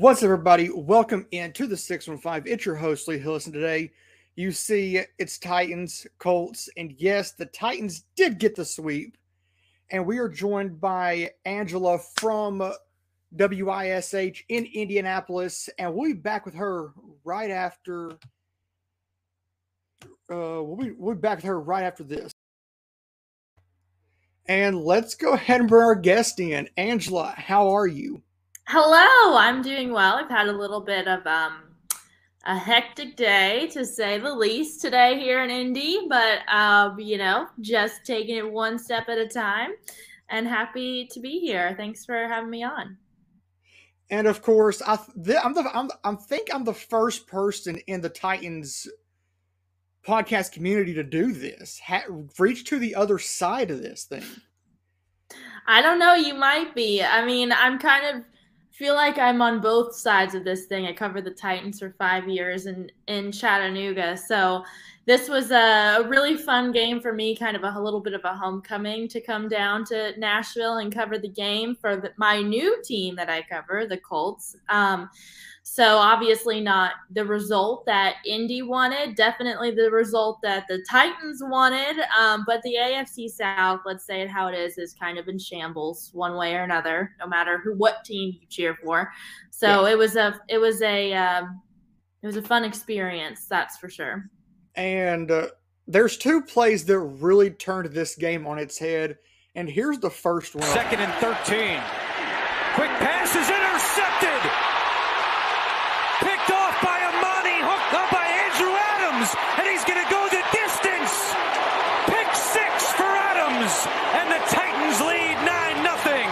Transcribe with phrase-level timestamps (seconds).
[0.00, 0.70] What's up, everybody?
[0.70, 2.50] Welcome into the 615.
[2.50, 3.92] It's your host, Lee Hillis, and today
[4.34, 9.18] you see it's Titans, Colts, and yes, the Titans did get the sweep.
[9.90, 12.60] And we are joined by Angela from
[13.32, 18.12] WISH in Indianapolis, and we'll be back with her right after.
[20.32, 22.32] Uh, we'll be, we'll be back with her right after this.
[24.46, 26.70] And let's go ahead and bring our guest in.
[26.78, 28.22] Angela, how are you?
[28.72, 30.14] Hello, I'm doing well.
[30.14, 31.74] I've had a little bit of um,
[32.44, 37.48] a hectic day, to say the least, today here in Indy, but uh, you know,
[37.60, 39.70] just taking it one step at a time,
[40.28, 41.74] and happy to be here.
[41.76, 42.96] Thanks for having me on.
[44.08, 45.00] And of course, I
[45.42, 48.86] I'm the I'm I think I'm the first person in the Titans
[50.06, 51.80] podcast community to do this.
[51.80, 52.04] Ha-
[52.38, 54.22] reach to the other side of this thing.
[55.66, 56.14] I don't know.
[56.14, 57.02] You might be.
[57.02, 58.24] I mean, I'm kind of
[58.80, 60.86] feel like I'm on both sides of this thing.
[60.86, 64.16] I covered the Titans for five years in, in Chattanooga.
[64.16, 64.64] So
[65.04, 68.22] this was a really fun game for me, kind of a, a little bit of
[68.24, 72.82] a homecoming to come down to Nashville and cover the game for the, my new
[72.82, 74.56] team that I cover, the Colts.
[74.70, 75.10] Um,
[75.72, 81.96] so obviously not the result that Indy wanted, definitely the result that the Titans wanted.
[82.18, 85.38] Um, but the AFC South, let's say it how it is, is kind of in
[85.38, 89.12] shambles one way or another, no matter who what team you cheer for.
[89.52, 89.92] So yeah.
[89.92, 91.62] it was a it was a um,
[92.20, 94.28] it was a fun experience, that's for sure.
[94.74, 95.50] And uh,
[95.86, 99.18] there's two plays that really turned this game on its head.
[99.54, 100.66] And here's the first one.
[100.66, 101.80] Second and 13.
[102.74, 104.50] Quick pass is intercepted.
[109.58, 111.34] and he's going to go the distance.
[112.06, 116.28] Pick six for Adams, and the Titans lead 9 nothing.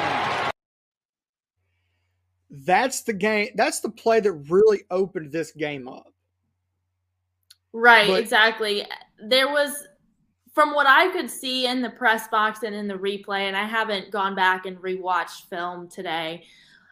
[2.69, 3.49] That's the game.
[3.55, 6.13] That's the play that really opened this game up.
[7.73, 8.85] Right, but, exactly.
[9.19, 9.87] There was
[10.55, 13.65] from what I could see in the press box and in the replay, and I
[13.65, 16.45] haven't gone back and rewatched film today,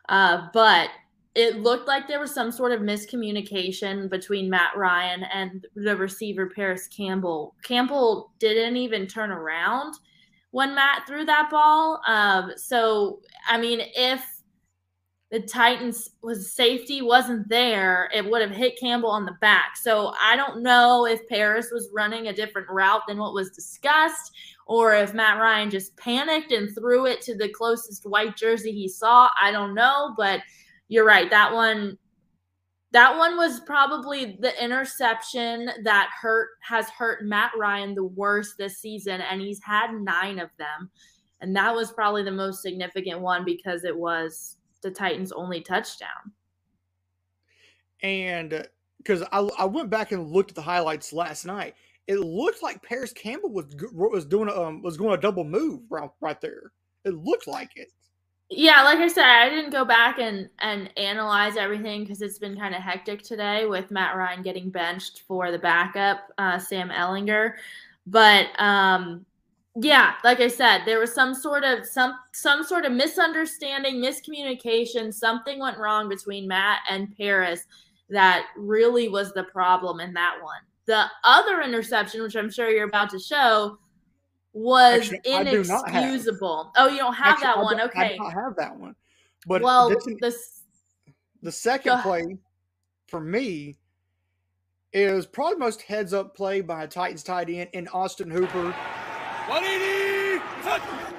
[0.09, 0.89] uh, but
[1.35, 6.49] it looked like there was some sort of miscommunication between Matt Ryan and the receiver
[6.49, 7.55] Parris Campbell.
[7.63, 9.93] Campbell didn't even turn around
[10.53, 12.01] when Matt threw that ball.
[12.07, 14.25] Um, so, I mean, if
[15.37, 19.77] the Titans was safety wasn't there, it would have hit Campbell on the back.
[19.77, 24.33] So I don't know if Parris was running a different route than what was discussed,
[24.67, 28.89] or if Matt Ryan just panicked and threw it to the closest white jersey he
[28.89, 29.29] saw.
[29.39, 30.41] I don't know, but
[30.89, 31.29] you're right.
[31.29, 31.99] That one
[32.93, 38.79] that one was probably the interception that hurt has hurt Matt Ryan the worst this
[38.79, 40.91] season and he's had 9 of them.
[41.43, 46.33] And that was probably the most significant one because it was the Titans only touchdown.
[48.03, 48.67] And
[48.99, 51.75] because I, I went back and looked at the highlights last night,
[52.07, 56.09] it looked like Parris Campbell was was doing um was going a double move right,
[56.21, 56.73] right there.
[57.05, 57.89] It looked like it
[58.49, 62.57] yeah like i said i didn't go back and and analyze everything because it's been
[62.57, 67.55] kind of hectic today with matt ryan getting benched for the backup uh, sam Ehlinger,
[68.07, 69.27] but um
[69.77, 75.13] yeah like i said there was some sort of some some sort of misunderstanding miscommunication
[75.13, 77.65] something went wrong between matt and parris
[78.09, 82.89] that really was the problem in that one the other interception which i'm sure you're
[82.89, 83.79] about to show
[84.57, 86.73] was Actually, inexcusable.
[86.79, 87.81] Oh, you don't have Actually, that one.
[87.83, 88.15] Okay.
[88.15, 88.97] I don't have that one.
[89.47, 90.63] But well, this,
[91.43, 92.39] the second play
[93.07, 93.77] for me
[94.95, 98.75] is probably most heads up play by a Titans tight end in Austin Hooper.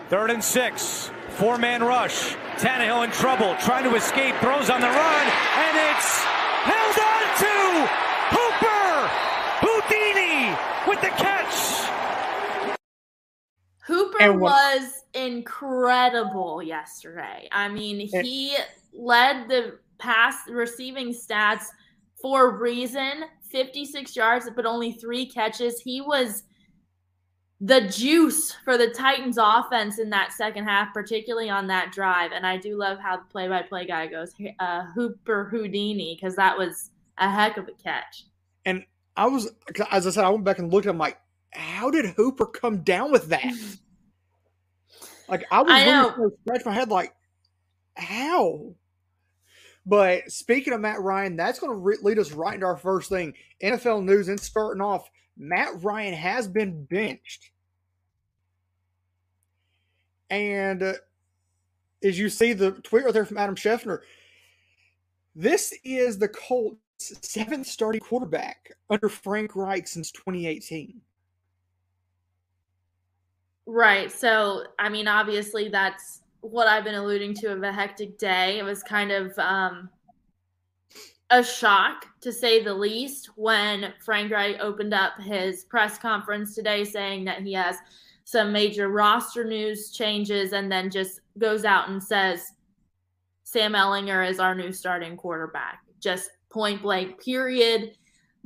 [0.10, 1.12] Third and six.
[1.30, 2.36] Four man rush.
[2.58, 6.24] Tannehill in trouble, trying to escape, throws on the run, and it's
[6.66, 7.88] held on to
[8.36, 9.08] Hooper
[9.62, 10.58] Houdini
[10.88, 12.78] with the catch.
[13.86, 17.48] Hooper was incredible yesterday.
[17.54, 18.58] I mean, he
[18.92, 21.68] led the pass receiving stats
[22.22, 25.80] for a reason 56 yards, but only three catches.
[25.80, 26.44] He was
[27.60, 32.32] the juice for the Titans offense in that second half, particularly on that drive.
[32.32, 36.36] And I do love how the play by play guy goes, uh, Hooper Houdini, because
[36.36, 38.26] that was a heck of a catch.
[38.66, 39.50] And I was,
[39.92, 41.18] as I said, I went back and looked at him like,
[41.52, 43.54] how did Hooper come down with that?
[45.28, 47.16] like I was I scratch my head like,
[47.96, 48.76] how?
[49.86, 53.10] But speaking of Matt Ryan, that's going to re- lead us right into our first
[53.10, 53.34] thing.
[53.64, 57.52] NFL news and starting off, Matt Ryan has been benched.
[60.30, 60.94] And uh,
[62.04, 64.00] as you see the tweet right there from Adam Schefter,
[65.36, 66.80] This is the Colts'
[67.22, 71.00] seventh starting quarterback under Frank Reich since 2018.
[73.66, 74.12] Right.
[74.12, 78.60] So, I mean, obviously, that's what I've been alluding to of a hectic day.
[78.60, 79.90] It was kind of um,
[81.30, 86.84] a shock, to say the least, when Frank Reich opened up his press conference today
[86.84, 87.78] saying that he has
[88.24, 92.44] some major roster news changes and then just goes out and says
[93.44, 95.80] Sam Ehlinger is our new starting quarterback.
[96.00, 97.92] Just point blank, period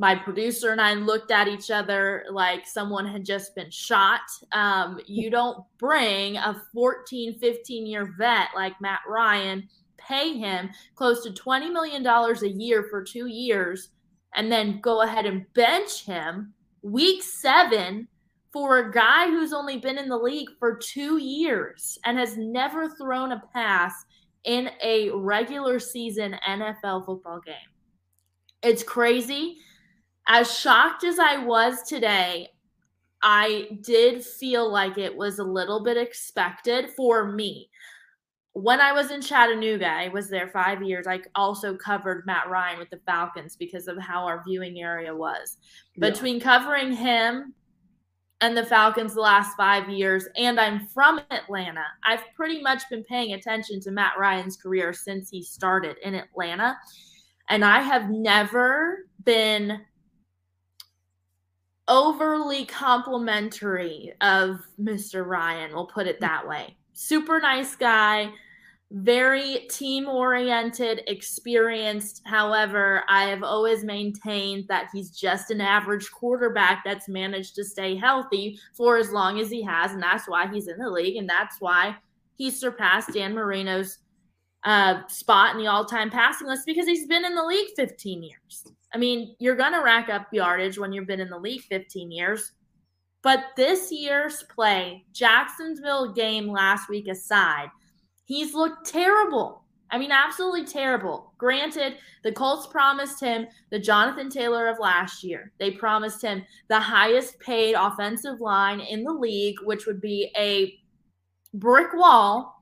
[0.02, 4.22] my producer and I looked at each other like someone had just been shot.
[4.52, 9.70] Um, you don't bring a 14, 15 year vet like Matt Ryan,
[10.08, 13.90] pay him close to $20 million a year for two years,
[14.36, 18.08] and then go ahead and bench him week seven
[18.52, 22.90] for a guy who's only been in the league for two years and has never
[22.90, 23.94] thrown a pass
[24.44, 27.56] in a regular season NFL football game.
[28.62, 29.58] It's crazy
[30.28, 32.50] as shocked as I was today,
[33.22, 37.70] I did feel like it was a little bit expected for me.
[38.54, 41.08] When I was in Chattanooga, I was there five years.
[41.08, 45.58] I also covered Matt Ryan with the Falcons because of how our viewing area was.
[45.96, 46.10] Yeah.
[46.10, 47.54] Between covering him
[48.42, 53.04] and the Falcons the last five years, and I'm from Atlanta, I've pretty much been
[53.06, 56.78] paying attention to Matt Ryan's career since he started in Atlanta.
[57.48, 59.80] And I have never been
[61.88, 65.26] overly complimentary of Mr.
[65.26, 66.78] Ryan, we'll put it that way.
[66.94, 68.32] Super nice guy,
[68.92, 72.22] very team oriented, experienced.
[72.26, 77.96] However, I have always maintained that he's just an average quarterback that's managed to stay
[77.96, 79.92] healthy for as long as he has.
[79.94, 81.16] And that's why he's in the league.
[81.16, 81.96] And that's why
[82.36, 84.00] he surpassed Dan Marino's
[84.64, 88.24] uh, spot in the all time passing list because he's been in the league 15
[88.24, 88.66] years.
[88.94, 92.12] I mean, you're going to rack up yardage when you've been in the league 15
[92.12, 92.52] years.
[93.24, 97.70] But this year's play, Jacksonville game last week aside,
[98.26, 99.64] he's looked terrible.
[99.92, 101.34] I mean, absolutely terrible.
[101.38, 105.52] Granted, the Colts promised him the Jonathan Taylor of last year.
[105.60, 110.80] They promised him the highest paid offensive line in the league, which would be a
[111.54, 112.61] brick wall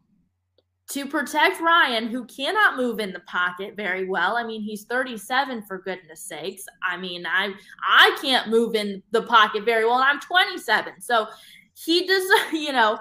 [0.89, 4.35] to protect Ryan, who cannot move in the pocket very well.
[4.35, 6.65] I mean, he's 37 for goodness sakes.
[6.83, 7.53] I mean, I
[7.87, 11.01] I can't move in the pocket very well, and I'm 27.
[11.01, 11.27] So
[11.75, 12.99] he does, you know,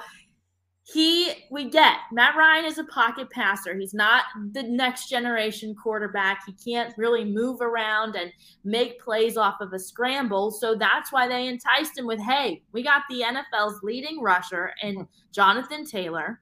[0.85, 3.76] he we get Matt Ryan is a pocket passer.
[3.76, 6.43] He's not the next generation quarterback.
[6.46, 8.32] He can't really move around and
[8.64, 10.50] make plays off of a scramble.
[10.50, 15.06] So that's why they enticed him with, hey, we got the NFL's leading rusher and
[15.31, 16.41] Jonathan Taylor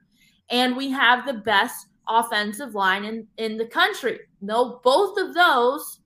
[0.50, 4.20] and we have the best offensive line in, in the country.
[4.40, 6.00] No, both of those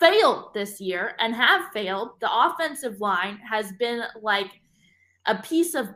[0.00, 2.10] failed this year and have failed.
[2.20, 4.60] The offensive line has been like
[5.26, 5.88] a piece of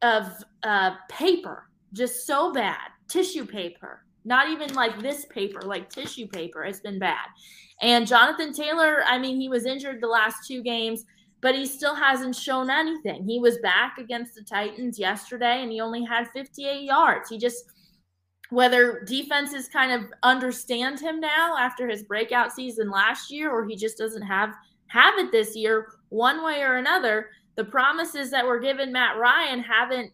[0.00, 0.26] of
[0.62, 4.04] uh, paper, just so bad, tissue paper.
[4.24, 6.62] Not even like this paper, like tissue paper.
[6.64, 7.26] It's been bad.
[7.80, 11.04] And Jonathan Taylor, I mean, he was injured the last two games
[11.40, 13.24] but he still hasn't shown anything.
[13.24, 17.28] He was back against the Titans yesterday and he only had 58 yards.
[17.30, 17.64] He just
[18.50, 23.76] whether defenses kind of understand him now after his breakout season last year or he
[23.76, 24.54] just doesn't have
[24.86, 29.60] have it this year one way or another, the promises that were given Matt Ryan
[29.60, 30.10] haven't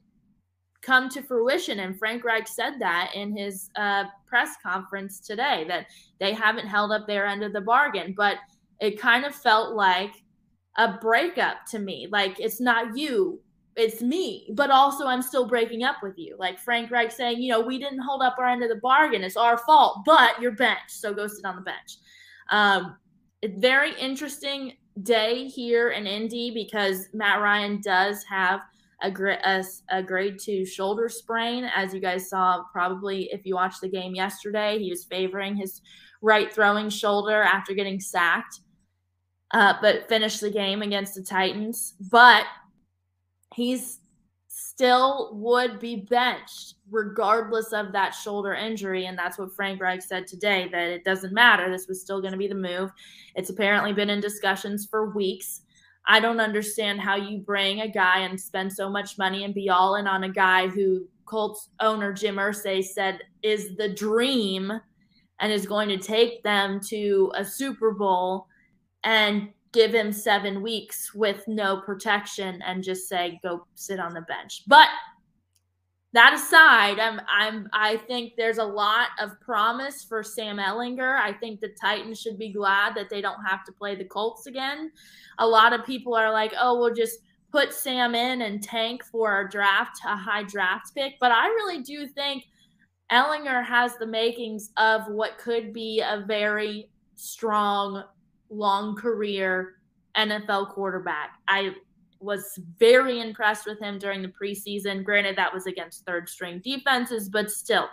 [0.83, 5.87] come to fruition and Frank Reich said that in his uh, press conference today that
[6.19, 8.38] they haven't held up their end of the bargain, but
[8.81, 10.11] it kind of felt like
[10.76, 12.09] a breakup to me.
[12.11, 13.40] Like it's not you,
[13.76, 14.49] it's me.
[14.54, 16.37] But also I'm still breaking up with you.
[16.38, 19.23] Like Frank Reich saying, you know, we didn't hold up our end of the bargain.
[19.23, 20.90] It's our fault, but you're benched.
[20.90, 21.99] So go sit on the bench.
[22.50, 22.97] Um,
[23.59, 28.61] very interesting day here in Indy because Matt Ryan does have
[29.02, 29.12] a,
[29.45, 31.64] a, a grade two shoulder sprain.
[31.75, 35.83] As you guys saw, probably if you watched the game yesterday, he was favoring his
[36.23, 38.61] right throwing shoulder after getting sacked
[39.54, 41.94] uh, but finished the game against the Titans.
[42.11, 42.44] But
[43.54, 44.00] he's
[44.49, 49.06] still would be benched regardless of that shoulder injury.
[49.06, 51.70] And that's what Frank Reich said today that it doesn't matter.
[51.70, 52.90] This was still going to be the move.
[53.37, 55.62] It's apparently been in discussions for weeks.
[56.06, 59.70] I don't understand how you bring a guy and spend so much money and be
[59.70, 64.73] all in on a guy who Colts owner Jim Irsay said is the dream
[65.38, 68.49] and is going to take them to a Super Bowl
[69.04, 74.23] and give him seven weeks with no protection and just say, go sit on the
[74.23, 74.62] bench.
[74.66, 74.88] But
[76.14, 81.18] that aside, I'm I'm I think there's a lot of promise for Sam Ehlinger.
[81.18, 84.46] I think the Titans should be glad that they don't have to play the Colts
[84.46, 84.92] again.
[85.38, 87.18] A lot of people are like, "Oh, we'll just
[87.50, 91.82] put Sam in and tank for a draft, a high draft pick." But I really
[91.82, 92.44] do think
[93.11, 98.04] Ehlinger has the makings of what could be a very strong,
[98.50, 99.74] long career
[100.16, 101.38] NFL quarterback.
[101.48, 101.74] I
[102.20, 105.04] was very impressed with him during the preseason.
[105.04, 107.88] Granted, that was against third string defenses, but still,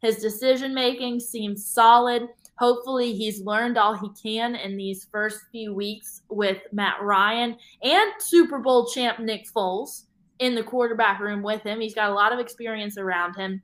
[0.00, 2.28] his decision making seems solid.
[2.58, 8.12] Hopefully, he's learned all he can in these first few weeks with Matt Ryan and
[8.18, 10.04] Super Bowl champ Nick Foles
[10.38, 11.80] in the quarterback room with him.
[11.80, 13.62] He's got a lot of experience around him.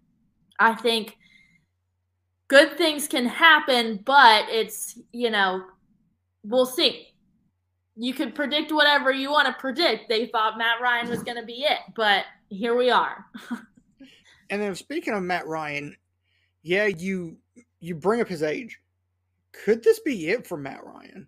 [0.58, 1.16] I think
[2.48, 5.62] good things can happen, but it's, you know,
[6.42, 7.10] we'll see
[7.96, 10.08] you could predict whatever you want to predict.
[10.08, 13.26] They thought Matt Ryan was going to be it, but here we are.
[14.50, 15.94] and then speaking of Matt Ryan,
[16.62, 17.36] yeah, you
[17.80, 18.80] you bring up his age.
[19.52, 21.26] Could this be it for Matt Ryan?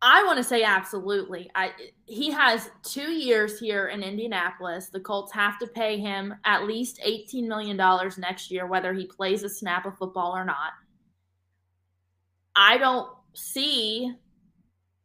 [0.00, 1.50] I want to say absolutely.
[1.56, 1.72] I
[2.06, 4.90] he has 2 years here in Indianapolis.
[4.90, 9.06] The Colts have to pay him at least 18 million dollars next year whether he
[9.06, 10.74] plays a snap of football or not.
[12.58, 14.12] I don't see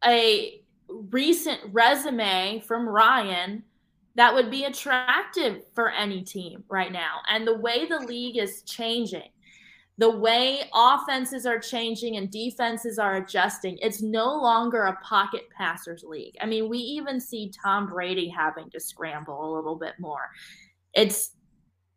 [0.04, 3.64] a recent resume from Ryan
[4.16, 7.20] that would be attractive for any team right now.
[7.30, 9.30] And the way the league is changing,
[10.00, 16.04] the way offenses are changing and defenses are adjusting, it's no longer a pocket passers
[16.04, 16.36] league.
[16.42, 20.30] I mean, we even see Tom Brady having to scramble a little bit more.
[20.94, 21.36] It's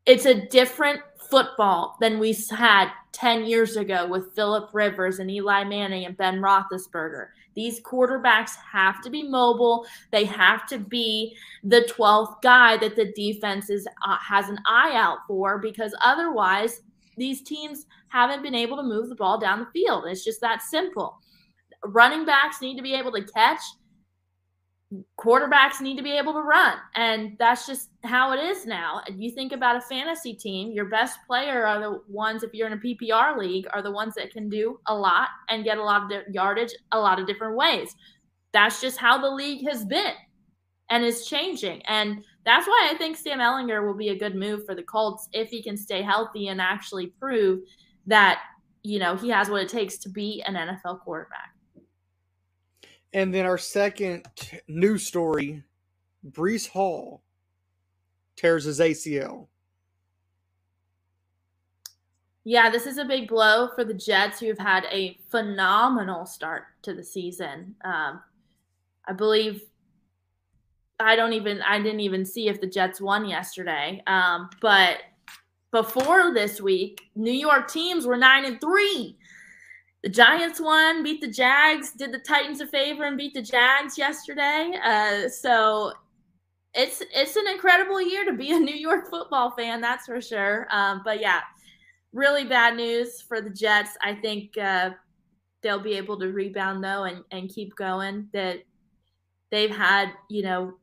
[0.04, 5.64] it's a different football than we had 10 years ago with Philip Rivers and Eli
[5.64, 7.28] Manning and Ben Roethlisberger.
[7.54, 9.86] These quarterbacks have to be mobile.
[10.10, 14.92] They have to be the 12th guy that the defense is, uh, has an eye
[14.94, 16.82] out for because otherwise,
[17.16, 20.04] these teams haven't been able to move the ball down the field.
[20.06, 21.18] It's just that simple.
[21.84, 23.60] Running backs need to be able to catch
[25.18, 29.02] quarterbacks need to be able to run and that's just how it is now.
[29.06, 32.68] And you think about a fantasy team your best player are the ones if you're
[32.68, 35.82] in a ppr league are the ones that can do a lot and get a
[35.82, 37.94] lot of yardage a lot of different ways.
[38.52, 40.14] That's just how the league has been
[40.88, 41.82] and is changing.
[41.86, 45.28] And that's why i think sam Ehlinger will be a good move for the colts
[45.32, 47.60] if he can stay healthy and actually prove
[48.06, 48.40] that
[48.82, 51.50] you know he has what it takes to be an nfl quarterback
[53.12, 54.26] and then our second
[54.68, 55.62] news story
[56.30, 57.22] Breece Hall
[58.36, 59.48] tears his ACL.
[62.44, 66.64] Yeah, this is a big blow for the Jets, who have had a phenomenal start
[66.82, 67.74] to the season.
[67.84, 68.20] Um,
[69.04, 69.62] I believe
[71.00, 74.02] I don't even I didn't even see if the Jets won yesterday.
[74.06, 74.98] Um, but
[75.72, 79.18] before this week, New York teams were nine and three.
[80.06, 83.98] The Giants won, beat the Jags, did the Titans a favor and beat the Jags
[83.98, 84.72] yesterday.
[84.84, 85.94] Uh, so
[86.74, 90.68] it's it's an incredible year to be a New York football fan, that's for sure.
[90.70, 91.40] Um, but yeah,
[92.12, 93.98] really bad news for the Jets.
[94.00, 94.90] I think uh,
[95.64, 98.28] they'll be able to rebound though and, and keep going.
[98.32, 98.58] That
[99.50, 100.74] they've had, you know,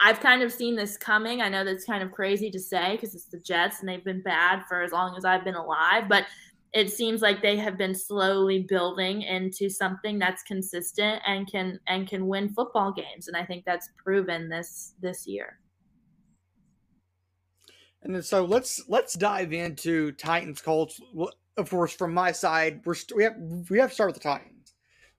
[0.00, 1.42] I've kind of seen this coming.
[1.42, 4.22] I know that's kind of crazy to say because it's the Jets and they've been
[4.22, 6.24] bad for as long as I've been alive, but
[6.74, 12.08] it seems like they have been slowly building into something that's consistent and can and
[12.08, 15.58] can win football games and i think that's proven this this year.
[18.02, 21.00] And so let's let's dive into titans colts.
[21.56, 23.36] Of course from my side we're we have
[23.70, 24.74] we have to start with the titans.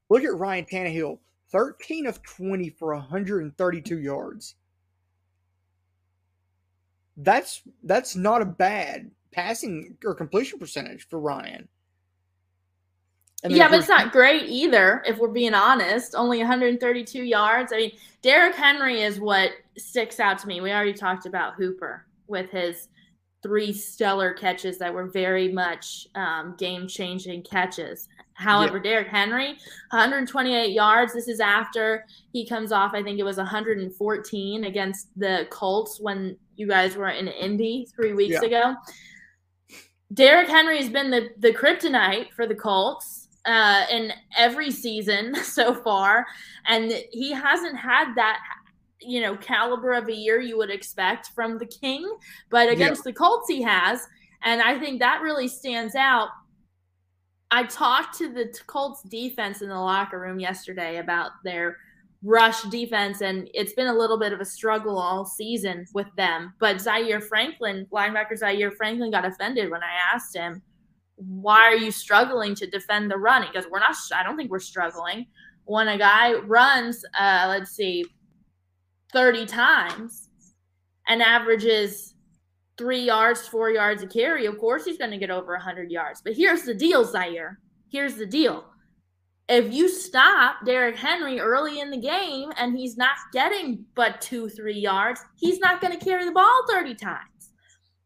[0.10, 1.18] Look at ryan Tannehill,
[1.52, 4.56] 13 of 20 for 132 yards.
[7.18, 11.68] That's that's not a bad passing or completion percentage for Ryan.
[13.48, 16.16] Yeah, but it's not great either, if we're being honest.
[16.16, 17.72] Only 132 yards.
[17.72, 17.92] I mean,
[18.24, 20.62] Derrick Henry is what sticks out to me.
[20.62, 22.88] We already talked about Hooper with his
[23.44, 28.08] three stellar catches that were very much um, game changing catches.
[28.34, 28.84] However, yeah.
[28.84, 29.50] Derrick Henry,
[29.92, 31.14] 128 yards.
[31.14, 36.36] This is after he comes off, I think it was 114 against the Colts when
[36.56, 38.48] you guys were in Indy three weeks yeah.
[38.48, 38.76] ago.
[40.14, 45.74] Derrick Henry has been the, the kryptonite for the Colts uh, in every season so
[45.74, 46.26] far.
[46.68, 48.40] And he hasn't had that,
[49.02, 52.08] you know, caliber of a year you would expect from the King.
[52.50, 53.12] But against yeah.
[53.12, 54.08] the Colts, he has.
[54.44, 56.30] And I think that really stands out.
[57.52, 61.78] I talked to the Colts defense in the locker room yesterday about their
[62.26, 66.54] rush defense, and it's been a little bit of a struggle all season with them.
[66.60, 70.62] But Zaire Franklin, linebacker Zaire Franklin, got offended when I asked him,
[71.16, 73.96] "Why are you struggling to defend the run?" Goes, "We're not.
[74.14, 75.28] I don't think we're struggling.
[75.66, 78.06] When a guy runs, uh, let's see,
[79.14, 80.30] thirty times,
[81.08, 82.14] and averages."
[82.78, 86.22] Three yards, four yards a carry, of course he's going to get over 100 yards.
[86.22, 87.62] But here's the deal, Zaire.
[87.88, 88.66] Here's the deal
[89.48, 94.50] if you stop Derrick Henry early in the game and he's not getting but two,
[94.50, 97.52] three yards, he's not going to carry the ball 30 times.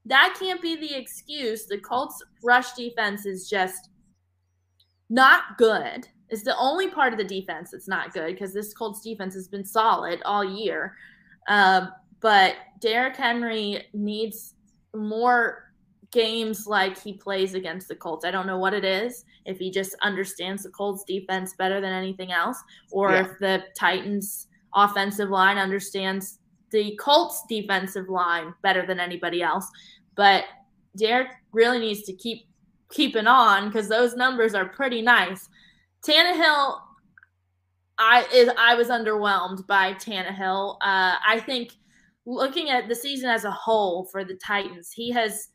[0.05, 1.65] That can't be the excuse.
[1.65, 3.89] The Colts' rush defense is just
[5.09, 6.07] not good.
[6.29, 9.47] It's the only part of the defense that's not good because this Colts defense has
[9.47, 10.95] been solid all year.
[11.47, 11.89] Um,
[12.21, 14.55] but Derrick Henry needs
[14.95, 15.68] more
[16.11, 18.25] games like he plays against the Colts.
[18.25, 21.93] I don't know what it is, if he just understands the Colts defense better than
[21.93, 22.57] anything else,
[22.91, 23.21] or yeah.
[23.21, 26.39] if the Titans offensive line understands
[26.71, 29.67] the Colts defensive line better than anybody else.
[30.15, 30.45] But
[30.97, 32.47] Derrick really needs to keep
[32.91, 35.47] keeping on because those numbers are pretty nice.
[36.05, 36.79] Tannehill,
[37.97, 40.75] I is I was underwhelmed by Tannehill.
[40.81, 41.73] Uh, I think
[42.25, 45.49] looking at the season as a whole for the Titans, he has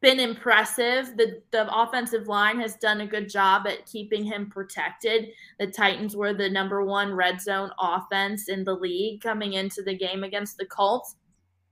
[0.00, 1.16] been impressive.
[1.16, 5.30] The the offensive line has done a good job at keeping him protected.
[5.58, 9.96] The Titans were the number one red zone offense in the league coming into the
[9.96, 11.16] game against the Colts.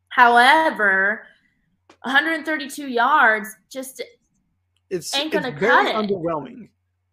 [0.09, 1.27] However,
[2.03, 4.03] 132 yards just
[4.91, 5.95] it's, ain't gonna it's cut it.
[5.95, 6.69] Underwhelming.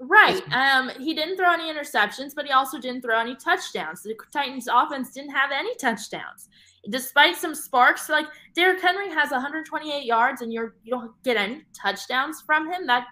[0.06, 0.42] Right.
[0.52, 4.04] Um, he didn't throw any interceptions, but he also didn't throw any touchdowns.
[4.04, 6.50] The Titans offense didn't have any touchdowns
[6.89, 11.63] despite some sparks, like Derrick Henry has 128 yards and you're you don't get any
[11.74, 12.86] touchdowns from him.
[12.88, 13.08] That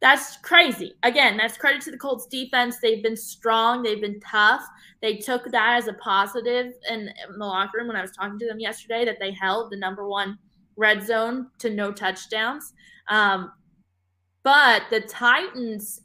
[0.00, 0.94] that's crazy.
[1.02, 2.78] Again, that's credit to the Colts defense.
[2.80, 4.62] They've been strong, they've been tough.
[5.02, 8.38] They took that as a positive in, in the locker room when I was talking
[8.38, 10.38] to them yesterday that they held the number one
[10.76, 12.72] red zone to no touchdowns.
[13.08, 13.52] Um,
[14.42, 16.02] but the Titans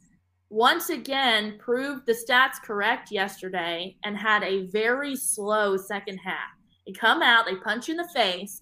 [0.52, 6.50] once again proved the stats correct yesterday and had a very slow second half.
[6.86, 8.62] They come out, they punch you in the face.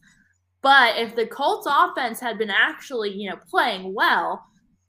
[0.62, 4.46] But if the Colts offense had been actually, you know, playing well,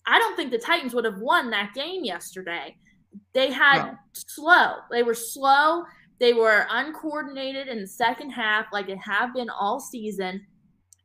[0.06, 2.76] I don't think the Titans would have won that game yesterday.
[3.32, 3.98] They had no.
[4.12, 4.74] slow.
[4.90, 5.84] They were slow.
[6.18, 10.44] They were uncoordinated in the second half, like it have been all season.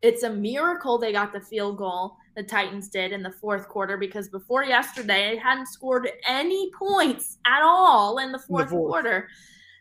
[0.01, 3.98] It's a miracle they got the field goal, the Titans did in the fourth quarter,
[3.98, 8.89] because before yesterday, they hadn't scored any points at all in the fourth, the fourth.
[8.89, 9.28] quarter.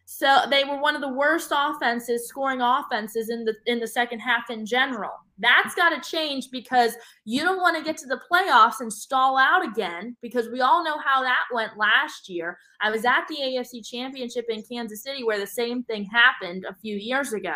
[0.06, 4.20] So they were one of the worst offenses, scoring offenses in the in the second
[4.20, 5.12] half in general.
[5.38, 9.36] That's got to change because you don't want to get to the playoffs and stall
[9.38, 12.58] out again because we all know how that went last year.
[12.80, 16.74] I was at the AFC Championship in Kansas City where the same thing happened a
[16.74, 17.54] few years ago.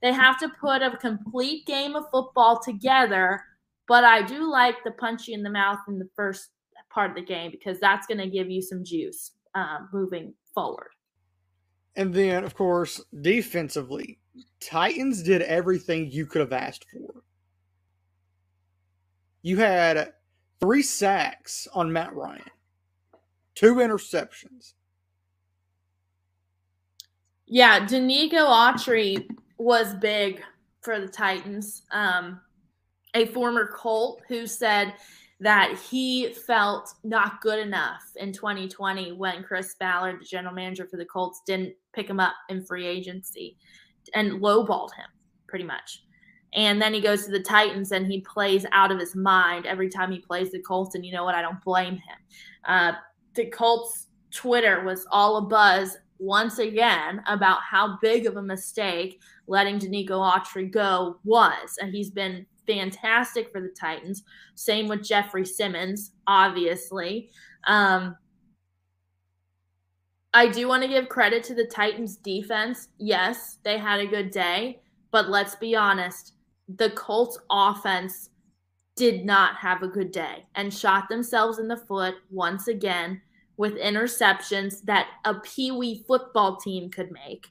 [0.00, 3.44] They have to put a complete game of football together,
[3.88, 6.50] but I do like the punch you in the mouth in the first
[6.90, 10.90] part of the game because that's going to give you some juice um, moving forward.
[11.96, 14.18] And then, of course, defensively,
[14.60, 17.22] Titans did everything you could have asked for.
[19.42, 20.12] You had
[20.60, 22.42] three sacks on Matt Ryan,
[23.54, 24.74] two interceptions.
[27.46, 30.40] Yeah, Denico Autry was big
[30.80, 31.82] for the Titans.
[31.90, 32.40] Um,
[33.14, 34.94] a former Colt who said
[35.40, 40.96] that he felt not good enough in 2020 when Chris Ballard, the general manager for
[40.96, 43.56] the Colts, didn't pick him up in free agency
[44.14, 45.06] and lowballed him
[45.48, 46.04] pretty much.
[46.54, 49.88] And then he goes to the Titans and he plays out of his mind every
[49.88, 50.94] time he plays the Colts.
[50.94, 51.34] And you know what?
[51.34, 52.18] I don't blame him.
[52.64, 52.92] Uh,
[53.34, 59.20] the Colts Twitter was all a buzz once again about how big of a mistake
[59.46, 61.78] letting Denico Autry go was.
[61.80, 64.22] And he's been fantastic for the Titans.
[64.54, 67.30] Same with Jeffrey Simmons, obviously.
[67.66, 68.16] Um,
[70.34, 72.88] I do want to give credit to the Titans defense.
[72.98, 76.34] Yes, they had a good day, but let's be honest,
[76.76, 78.30] the Colts offense
[78.96, 83.20] did not have a good day and shot themselves in the foot once again
[83.56, 87.48] with interceptions that a peewee football team could make.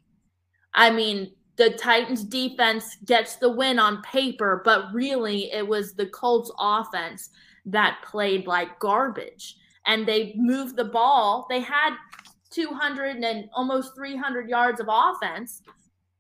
[0.74, 6.08] I mean, the Titans defense gets the win on paper, but really it was the
[6.08, 7.30] Colts offense
[7.68, 9.58] that played like garbage.
[9.86, 11.46] And they moved the ball.
[11.52, 11.92] They had
[12.50, 15.62] 200 and almost 300 yards of offense.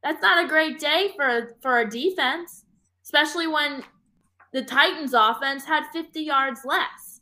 [0.04, 2.65] That's not a great day for for a defense,
[3.04, 3.84] especially when
[4.54, 7.21] the Titans offense had 50 yards less.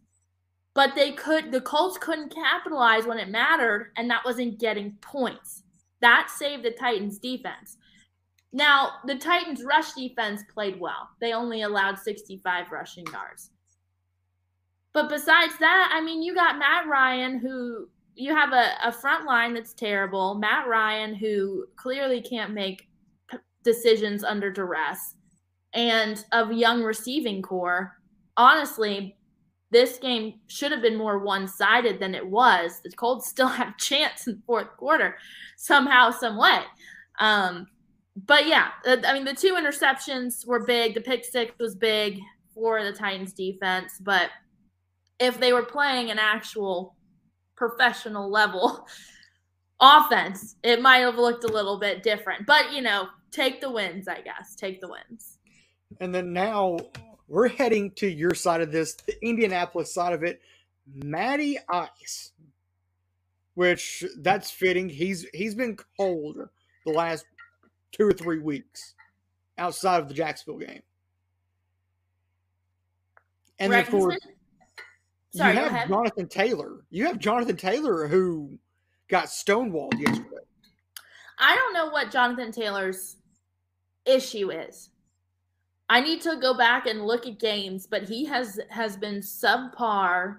[0.74, 5.64] but they could the Colts couldn't capitalize when it mattered, and that wasn't getting points.
[6.02, 7.78] That saved the Titans defense.
[8.52, 11.10] Now, the Titans rush defense played well.
[11.22, 13.52] They only allowed 65 rushing yards.
[14.94, 19.26] But besides that, I mean, you got Matt Ryan, who you have a, a front
[19.26, 20.36] line that's terrible.
[20.36, 22.90] Matt Ryan, who clearly can't make
[23.64, 25.16] decisions under duress,
[25.74, 27.98] and a young receiving core.
[28.36, 29.16] Honestly,
[29.72, 32.82] this game should have been more one sided than it was.
[32.84, 35.18] The Colts still have a chance in the fourth quarter,
[35.56, 36.62] somehow, some way.
[37.20, 37.68] Um,
[38.26, 40.94] but yeah, uh, I mean, the two interceptions were big.
[40.94, 42.20] The pick six was big
[42.54, 43.94] for the Titans defense.
[44.00, 44.30] But
[45.20, 46.96] if they were playing an actual
[47.56, 48.88] professional level
[49.80, 52.46] offense, it might have looked a little bit different.
[52.46, 54.56] But, you know, take the wins, I guess.
[54.56, 55.38] Take the wins.
[56.00, 56.78] And then now
[57.28, 60.42] we're heading to your side of this, the Indianapolis side of it.
[60.92, 62.32] Matty Ice,
[63.54, 64.90] which that's fitting.
[64.90, 66.38] He's he's been cold
[66.86, 67.26] the last
[67.92, 68.96] two or three weeks
[69.58, 70.82] outside of the Jacksonville game.
[73.60, 74.18] And then of course,
[75.32, 76.78] Sorry, you have Jonathan Taylor.
[76.90, 78.58] You have Jonathan Taylor who
[79.10, 80.38] got stonewalled yesterday.
[81.38, 83.18] I don't know what Jonathan Taylor's
[84.06, 84.90] issue is.
[85.90, 90.38] I need to go back and look at games, but he has has been subpar,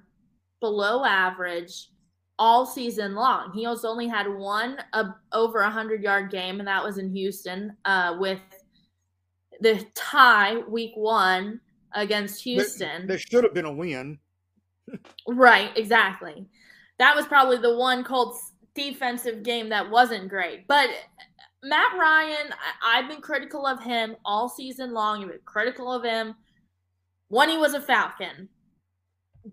[0.61, 1.91] below average
[2.41, 3.53] all season long.
[3.53, 7.15] He has only had one uh, over a hundred yard game, and that was in
[7.15, 8.41] Houston uh, with
[9.61, 11.61] the tie week one
[11.95, 13.07] against Houston.
[13.07, 14.19] There, there should have been a win.
[15.29, 16.47] right, exactly.
[16.99, 20.89] That was probably the one Colts defensive game that wasn't great, but
[21.63, 25.23] Matt Ryan, I, have been critical of him all season long.
[25.23, 26.35] I've been critical of him
[27.29, 28.49] when he was a Falcon.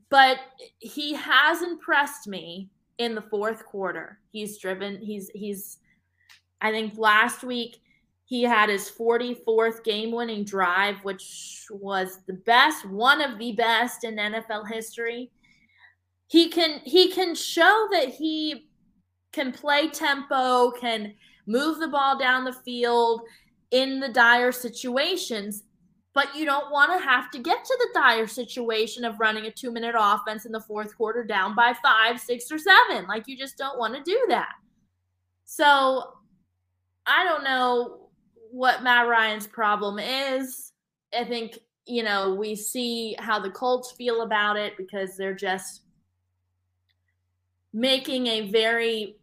[0.09, 0.37] But
[0.79, 4.19] he has impressed me in the fourth quarter.
[4.31, 5.77] He's driven, he's, he's,
[6.61, 7.77] I think last week
[8.25, 14.03] he had his 44th game winning drive, which was the best, one of the best
[14.03, 15.31] in NFL history.
[16.27, 18.69] He can, he can show that he
[19.31, 21.13] can play tempo, can,
[21.47, 23.21] move the ball down the field
[23.71, 25.63] in the dire situations.
[26.17, 29.51] But you don't want to have to get to the dire situation of running a
[29.51, 33.05] two minute offense in the fourth quarter down by five, six, or seven.
[33.05, 34.53] Like, you just don't want to do that.
[35.45, 36.13] So,
[37.05, 38.09] I don't know
[38.49, 40.71] what Matt Ryan's problem is.
[41.15, 45.81] I think, you know, we see how the Colts feel about it because they're just
[47.73, 49.17] making a very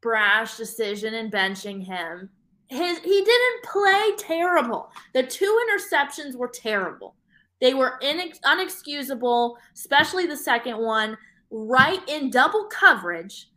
[0.00, 2.30] brash decision in benching him.
[2.74, 4.90] His he didn't play terrible.
[5.12, 7.14] The two interceptions were terrible.
[7.60, 11.16] They were inex- unexcusable, especially the second one,
[11.50, 13.48] right in double coverage,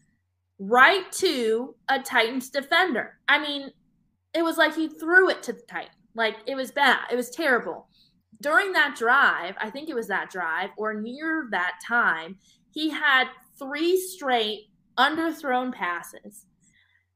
[0.60, 3.18] right to a Titans defender.
[3.28, 3.72] I mean,
[4.36, 5.90] it was like he threw it to the Titan.
[6.14, 7.00] Like it was bad.
[7.12, 7.88] It was terrible.
[8.40, 12.38] During that drive, I think it was that drive or near that time,
[12.72, 14.68] he had three straight
[15.00, 16.47] underthrown passes.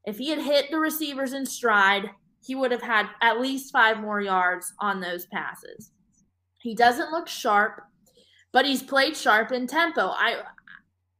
[0.04, 2.10] If he had hit the receivers in stride,
[2.44, 5.92] he would have had at least five more yards on those passes.
[6.60, 7.82] He doesn't look sharp,
[8.52, 10.08] but he's played sharp in tempo.
[10.08, 10.42] I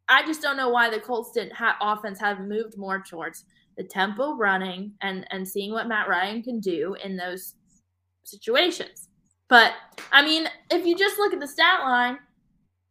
[0.09, 3.45] I just don't know why the Colts didn't have offense have moved more towards
[3.77, 7.55] the tempo running and and seeing what Matt Ryan can do in those
[8.25, 9.09] situations.
[9.49, 9.73] But
[10.11, 12.19] I mean, if you just look at the stat line,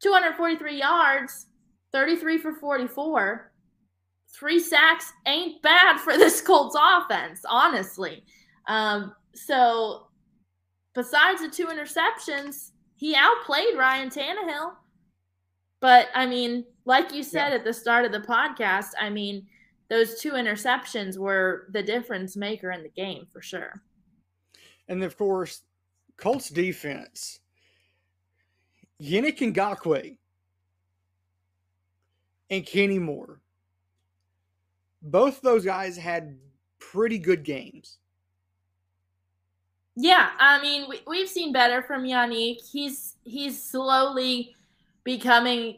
[0.01, 1.47] 243 yards,
[1.91, 3.50] 33 for 44
[4.33, 8.23] three sacks ain't bad for this Colts offense, honestly.
[8.67, 10.07] Um, so
[10.93, 14.73] besides the two interceptions, he outplayed Ryan Tannehill.
[15.79, 17.55] But I mean, like you said yeah.
[17.55, 19.47] at the start of the podcast, I mean,
[19.89, 23.81] those two interceptions were the difference maker in the game for sure.
[24.87, 25.63] And of course,
[26.17, 27.39] Colts defense,
[29.01, 30.15] Yannick Ngakoue
[32.49, 33.40] and Kenny Moore
[35.01, 36.37] both those guys had
[36.79, 37.97] pretty good games.
[39.95, 42.61] Yeah, I mean, we, we've seen better from Yannick.
[42.71, 44.55] He's he's slowly
[45.03, 45.77] becoming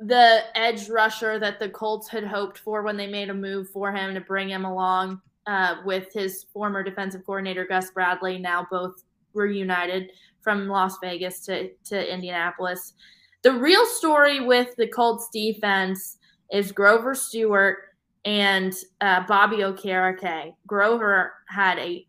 [0.00, 3.92] the edge rusher that the Colts had hoped for when they made a move for
[3.92, 8.38] him to bring him along uh, with his former defensive coordinator Gus Bradley.
[8.38, 12.94] Now both reunited from Las Vegas to to Indianapolis.
[13.42, 16.18] The real story with the Colts defense
[16.52, 17.91] is Grover Stewart
[18.24, 20.54] and uh, Bobby Okereke.
[20.66, 22.06] Grover had a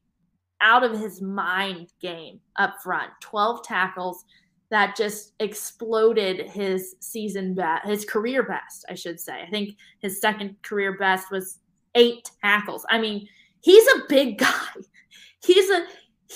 [0.61, 4.23] out of his mind game up front, 12 tackles.
[4.69, 9.41] that just exploded his season best, his career best, I should say.
[9.41, 11.59] I think his second career best was
[11.95, 12.85] eight tackles.
[12.89, 13.27] I mean,
[13.61, 14.67] he's a big guy.
[15.45, 15.85] He's a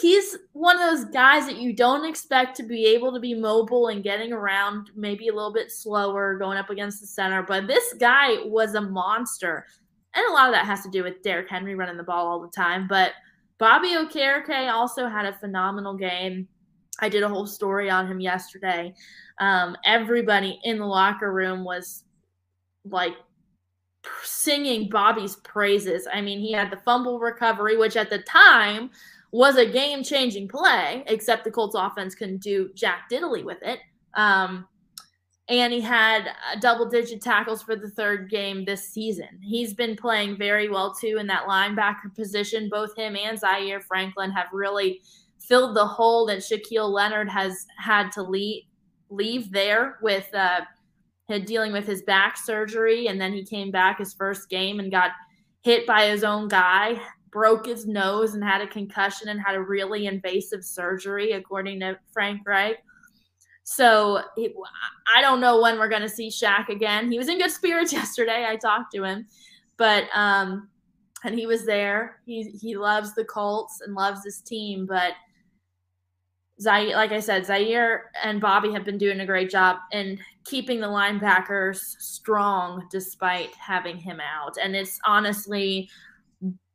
[0.02, 3.88] he's one of those guys that you don't expect to be able to be mobile
[3.88, 7.44] and getting around, maybe a little bit slower going up against the center.
[7.44, 9.66] But this guy was a monster.
[10.14, 12.40] And a lot of that has to do with Derrick Henry running the ball all
[12.40, 12.88] the time.
[12.88, 13.14] But
[13.60, 16.48] Bobby Okereke also had a phenomenal game.
[17.00, 18.94] I did a whole story on him yesterday.
[19.40, 22.04] Um, everybody in the locker room was
[22.86, 23.14] like
[24.24, 26.08] singing Bobby's praises.
[26.12, 28.90] I mean, he had the fumble recovery, which at the time
[29.32, 33.80] was a game changing play, except the Colts offense couldn't do jack diddly with it.
[34.14, 34.68] Um,
[35.50, 39.40] and he had double digit tackles for the third game this season.
[39.42, 42.70] He's been playing very well too in that linebacker position.
[42.70, 45.02] Both him and Zaire Franklin have really
[45.40, 48.64] filled the hole that Shaquille Leonard has had to leave
[49.10, 50.62] leave there with uh,
[51.46, 55.12] dealing with his back surgery, and then he came back his first game and got
[55.62, 57.00] hit by his own guy,
[57.32, 61.98] broke his nose, and had a concussion and had a really invasive surgery, according to
[62.12, 62.78] Frank Reich.
[63.64, 64.54] So it,
[65.14, 67.12] I don't know when we're going to see Shaq again.
[67.12, 68.46] He was in good spirits yesterday.
[68.48, 69.28] I talked to him,
[69.78, 70.70] but um,
[71.24, 72.22] and he was there.
[72.26, 75.14] He he loves the Colts and loves his team, but
[76.60, 80.80] Zaire, like I said, Zaire and Bobby have been doing a great job in keeping
[80.80, 84.58] the linebackers strong despite having him out.
[84.62, 85.90] And it's honestly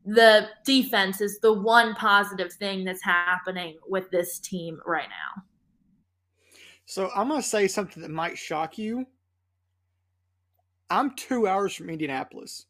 [0.05, 5.43] the defense is the one positive thing that's happening with this team right now.
[6.87, 9.07] So I'm going to say something that might shock you.
[10.91, 12.67] I'm two hours from Indianapolis.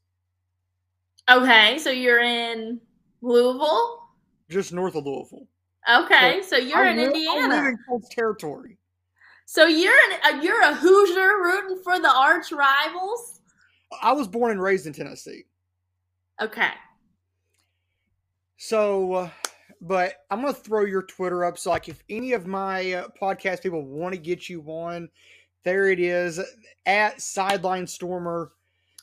[1.31, 2.81] Okay, so you're in
[3.21, 4.01] Louisville?
[4.49, 5.49] Just north of Louisville.
[5.91, 7.55] Okay, so, so you're I in live, Indiana.
[7.55, 8.79] I live in Colts territory.
[9.47, 13.41] So you're an, uh, you're a Hoosier rooting for the arch rivals.
[14.01, 15.45] I was born and raised in Tennessee.
[16.41, 16.71] Okay.
[18.65, 19.31] So, uh,
[19.81, 21.59] but I'm gonna throw your Twitter up.
[21.59, 25.09] So, like, if any of my uh, podcast people want to get you on,
[25.65, 26.41] there it is
[26.87, 28.53] at Sideline Stormer.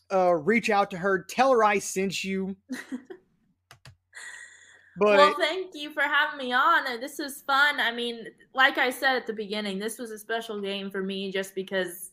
[0.10, 1.26] Uh, reach out to her.
[1.26, 2.56] Tell her I sent you.
[4.98, 6.86] But well, thank you for having me on.
[6.86, 7.80] Uh, this is fun.
[7.80, 11.32] I mean, like I said at the beginning, this was a special game for me
[11.32, 12.12] just because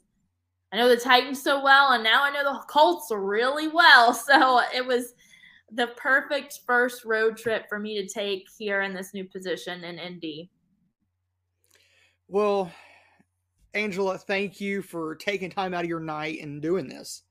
[0.70, 4.14] I know the Titans so well, and now I know the Colts really well.
[4.26, 5.14] So it was
[5.72, 9.98] the perfect first road trip for me to take here in this new position in
[9.98, 10.50] Indy.
[12.29, 12.70] Well,
[13.74, 17.22] Angela, thank you for taking time out of your night and doing this.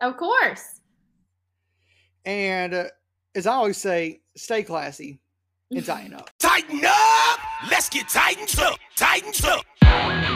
[0.00, 0.80] Of course.
[2.24, 2.84] And uh,
[3.34, 5.20] as I always say, stay classy
[5.70, 6.30] and tighten up.
[6.38, 7.40] Tighten up!
[7.70, 8.78] Let's get tightened up!
[8.96, 10.35] Tightened up!